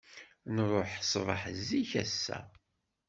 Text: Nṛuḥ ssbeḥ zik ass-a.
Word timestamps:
Nṛuḥ 0.55 0.89
ssbeḥ 1.01 1.41
zik 1.67 1.91
ass-a. 2.03 2.39